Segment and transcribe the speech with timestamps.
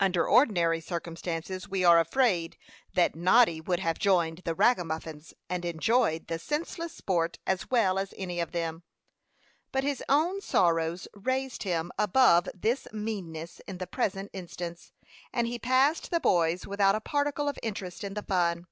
[0.00, 2.56] Under ordinary circumstances, we are afraid
[2.94, 8.14] that Noddy would have joined the ragamuffins and enjoyed the senseless sport as well as
[8.16, 8.82] any of them;
[9.70, 14.90] but his own sorrows raised him above this meanness in the present instance,
[15.34, 18.66] and he passed the boys without a particle of interest in the fun.